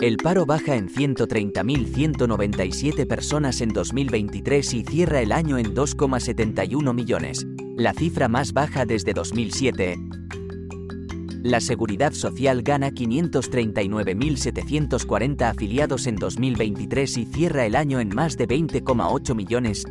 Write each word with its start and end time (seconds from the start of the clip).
El 0.00 0.16
paro 0.16 0.46
baja 0.46 0.76
en 0.76 0.88
130.197 0.88 3.08
personas 3.08 3.60
en 3.60 3.70
2023 3.70 4.74
y 4.74 4.84
cierra 4.84 5.20
el 5.20 5.32
año 5.32 5.58
en 5.58 5.74
2,71 5.74 6.94
millones, 6.94 7.44
la 7.76 7.92
cifra 7.92 8.28
más 8.28 8.52
baja 8.52 8.86
desde 8.86 9.12
2007. 9.12 9.96
La 11.42 11.60
Seguridad 11.60 12.12
Social 12.12 12.62
gana 12.62 12.90
539.740 12.90 15.42
afiliados 15.42 16.06
en 16.06 16.14
2023 16.14 17.16
y 17.16 17.24
cierra 17.24 17.66
el 17.66 17.74
año 17.74 17.98
en 17.98 18.14
más 18.14 18.36
de 18.36 18.46
20,8 18.46 19.34
millones. 19.34 19.84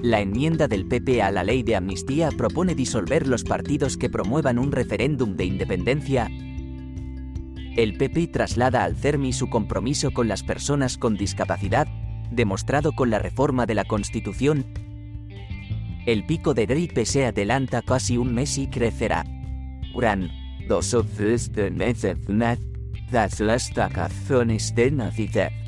La 0.00 0.20
enmienda 0.20 0.68
del 0.68 0.86
PP 0.86 1.22
a 1.22 1.32
la 1.32 1.42
ley 1.42 1.64
de 1.64 1.74
amnistía 1.74 2.30
propone 2.30 2.76
disolver 2.76 3.26
los 3.26 3.42
partidos 3.42 3.96
que 3.96 4.10
promuevan 4.10 4.60
un 4.60 4.70
referéndum 4.70 5.34
de 5.34 5.46
independencia 5.46 6.30
el 7.76 7.96
PP 7.96 8.28
traslada 8.28 8.84
al 8.84 8.96
CERMI 8.96 9.32
su 9.32 9.48
compromiso 9.48 10.10
con 10.10 10.28
las 10.28 10.42
personas 10.42 10.98
con 10.98 11.16
discapacidad, 11.16 11.86
demostrado 12.30 12.92
con 12.92 13.10
la 13.10 13.18
reforma 13.18 13.66
de 13.66 13.74
la 13.74 13.84
Constitución. 13.84 14.66
El 16.06 16.24
pico 16.24 16.54
de 16.54 16.66
gripe 16.66 17.04
se 17.04 17.26
adelanta 17.26 17.82
casi 17.82 18.16
un 18.16 18.34
mes 18.34 18.58
y 18.58 18.66
crecerá. 18.68 19.24
Dos 20.68 20.94
de 21.52 21.70
das 23.10 23.40
las 23.40 23.72
vacaciones 23.74 24.74
de. 24.74 25.59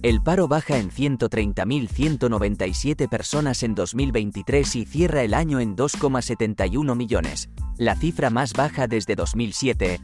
El 0.00 0.22
paro 0.22 0.46
baja 0.46 0.78
en 0.78 0.90
130.197 0.90 3.08
personas 3.08 3.64
en 3.64 3.74
2023 3.74 4.76
y 4.76 4.84
cierra 4.84 5.22
el 5.22 5.34
año 5.34 5.58
en 5.58 5.76
2,71 5.76 6.94
millones, 6.94 7.50
la 7.78 7.96
cifra 7.96 8.30
más 8.30 8.52
baja 8.52 8.86
desde 8.86 9.16
2007. 9.16 10.00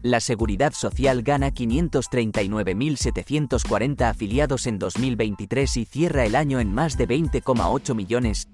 La 0.00 0.20
Seguridad 0.20 0.72
Social 0.72 1.22
gana 1.22 1.50
539.740 1.50 4.08
afiliados 4.08 4.66
en 4.66 4.78
2023 4.78 5.76
y 5.76 5.84
cierra 5.84 6.24
el 6.24 6.34
año 6.34 6.58
en 6.58 6.72
más 6.72 6.96
de 6.96 7.08
20,8 7.08 7.94
millones. 7.94 8.48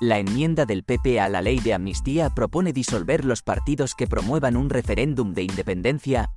La 0.00 0.18
enmienda 0.18 0.66
del 0.66 0.82
PP 0.82 1.20
a 1.20 1.28
la 1.28 1.40
ley 1.40 1.60
de 1.60 1.72
amnistía 1.72 2.30
propone 2.30 2.72
disolver 2.72 3.24
los 3.24 3.42
partidos 3.42 3.94
que 3.94 4.08
promuevan 4.08 4.56
un 4.56 4.70
referéndum 4.70 5.34
de 5.34 5.44
independencia, 5.44 6.32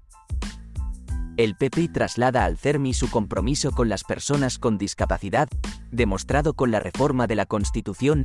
el 1.39 1.55
PP 1.55 1.87
traslada 1.87 2.43
al 2.43 2.57
CERMI 2.57 2.93
su 2.93 3.09
compromiso 3.09 3.71
con 3.71 3.87
las 3.87 4.03
personas 4.03 4.59
con 4.59 4.77
discapacidad, 4.77 5.47
demostrado 5.89 6.53
con 6.53 6.69
la 6.69 6.81
reforma 6.81 7.27
de 7.27 7.35
la 7.37 7.45
Constitución. 7.45 8.23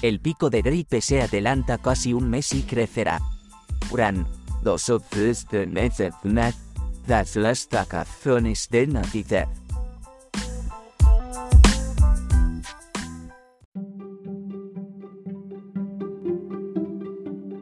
El 0.00 0.20
pico 0.20 0.50
de 0.50 0.62
gripe 0.62 1.00
se 1.00 1.20
adelanta 1.20 1.78
casi 1.78 2.12
un 2.12 2.30
mes 2.30 2.54
y 2.54 2.62
crecerá. 2.62 3.20
Dos 4.62 4.86
de 5.50 5.66
das 7.08 7.34
las 7.34 7.68
vacaciones 7.68 8.68
de 8.70 8.86
Navidad. 8.86 9.48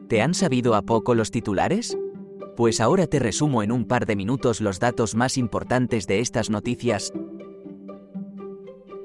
¿Te 0.07 0.21
han 0.21 0.35
sabido 0.35 0.75
a 0.75 0.83
poco 0.83 1.15
los 1.15 1.31
titulares? 1.31 1.97
Pues 2.55 2.81
ahora 2.81 3.07
te 3.07 3.17
resumo 3.17 3.63
en 3.63 3.71
un 3.71 3.85
par 3.85 4.05
de 4.05 4.15
minutos 4.15 4.61
los 4.61 4.79
datos 4.79 5.15
más 5.15 5.37
importantes 5.37 6.05
de 6.05 6.19
estas 6.19 6.51
noticias. 6.51 7.11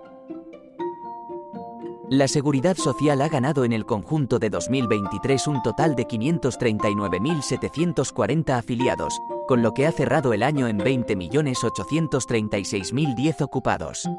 La 2.12 2.28
Seguridad 2.28 2.76
Social 2.76 3.22
ha 3.22 3.30
ganado 3.30 3.64
en 3.64 3.72
el 3.72 3.86
conjunto 3.86 4.40
de 4.40 4.50
2023 4.50 5.46
un 5.46 5.62
total 5.62 5.96
de 5.96 6.08
539.740 6.08 8.58
afiliados, 8.58 9.22
con 9.48 9.62
lo 9.62 9.76
que 9.76 9.86
ha 9.86 9.92
cerrado 9.92 10.34
el 10.34 10.42
año 10.42 10.68
en 10.68 10.80
20.836.010 10.80 13.44
ocupados. 13.44 14.10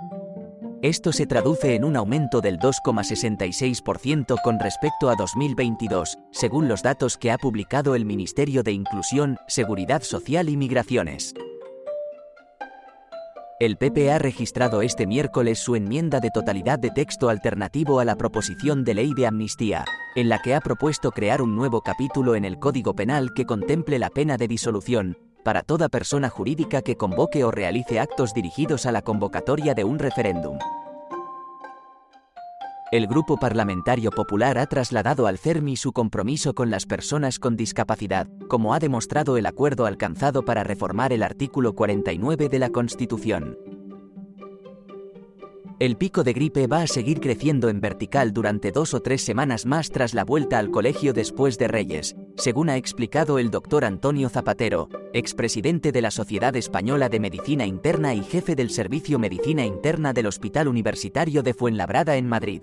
Esto 0.82 1.12
se 1.12 1.26
traduce 1.26 1.74
en 1.74 1.82
un 1.82 1.96
aumento 1.96 2.40
del 2.40 2.60
2,66% 2.60 4.40
con 4.40 4.60
respecto 4.60 5.10
a 5.10 5.16
2022, 5.16 6.16
según 6.30 6.68
los 6.68 6.84
datos 6.84 7.16
que 7.16 7.32
ha 7.32 7.38
publicado 7.38 7.96
el 7.96 8.04
Ministerio 8.04 8.62
de 8.62 8.70
Inclusión, 8.70 9.36
Seguridad 9.48 10.02
Social 10.02 10.48
y 10.48 10.56
Migraciones. 10.56 11.34
El 13.60 13.76
PP 13.76 14.10
ha 14.10 14.18
registrado 14.18 14.80
este 14.80 15.06
miércoles 15.06 15.58
su 15.58 15.76
enmienda 15.76 16.18
de 16.18 16.30
totalidad 16.30 16.78
de 16.78 16.90
texto 16.90 17.28
alternativo 17.28 18.00
a 18.00 18.06
la 18.06 18.16
proposición 18.16 18.84
de 18.84 18.94
ley 18.94 19.12
de 19.12 19.26
amnistía, 19.26 19.84
en 20.16 20.30
la 20.30 20.40
que 20.40 20.54
ha 20.54 20.62
propuesto 20.62 21.10
crear 21.10 21.42
un 21.42 21.56
nuevo 21.56 21.82
capítulo 21.82 22.36
en 22.36 22.46
el 22.46 22.58
Código 22.58 22.94
Penal 22.94 23.34
que 23.34 23.44
contemple 23.44 23.98
la 23.98 24.08
pena 24.08 24.38
de 24.38 24.48
disolución, 24.48 25.18
para 25.44 25.62
toda 25.62 25.90
persona 25.90 26.30
jurídica 26.30 26.80
que 26.80 26.96
convoque 26.96 27.44
o 27.44 27.50
realice 27.50 28.00
actos 28.00 28.32
dirigidos 28.32 28.86
a 28.86 28.92
la 28.92 29.02
convocatoria 29.02 29.74
de 29.74 29.84
un 29.84 29.98
referéndum. 29.98 30.56
El 32.92 33.06
Grupo 33.06 33.36
Parlamentario 33.36 34.10
Popular 34.10 34.58
ha 34.58 34.66
trasladado 34.66 35.28
al 35.28 35.38
CERMI 35.38 35.76
su 35.76 35.92
compromiso 35.92 36.56
con 36.56 36.70
las 36.70 36.86
personas 36.86 37.38
con 37.38 37.56
discapacidad, 37.56 38.26
como 38.48 38.74
ha 38.74 38.80
demostrado 38.80 39.36
el 39.36 39.46
acuerdo 39.46 39.86
alcanzado 39.86 40.44
para 40.44 40.64
reformar 40.64 41.12
el 41.12 41.22
artículo 41.22 41.76
49 41.76 42.48
de 42.48 42.58
la 42.58 42.70
Constitución. 42.70 43.56
El 45.78 45.96
pico 45.96 46.24
de 46.24 46.32
gripe 46.32 46.66
va 46.66 46.82
a 46.82 46.88
seguir 46.88 47.20
creciendo 47.20 47.68
en 47.68 47.80
vertical 47.80 48.32
durante 48.32 48.72
dos 48.72 48.92
o 48.92 49.00
tres 49.00 49.22
semanas 49.22 49.66
más 49.66 49.90
tras 49.90 50.12
la 50.12 50.24
vuelta 50.24 50.58
al 50.58 50.72
colegio 50.72 51.12
después 51.12 51.58
de 51.58 51.68
Reyes, 51.68 52.16
según 52.36 52.70
ha 52.70 52.76
explicado 52.76 53.38
el 53.38 53.52
doctor 53.52 53.84
Antonio 53.84 54.28
Zapatero, 54.28 54.88
expresidente 55.14 55.92
de 55.92 56.02
la 56.02 56.10
Sociedad 56.10 56.56
Española 56.56 57.08
de 57.08 57.20
Medicina 57.20 57.66
Interna 57.66 58.14
y 58.14 58.24
jefe 58.24 58.56
del 58.56 58.70
Servicio 58.70 59.20
Medicina 59.20 59.64
Interna 59.64 60.12
del 60.12 60.26
Hospital 60.26 60.66
Universitario 60.66 61.44
de 61.44 61.54
Fuenlabrada 61.54 62.16
en 62.16 62.28
Madrid. 62.28 62.62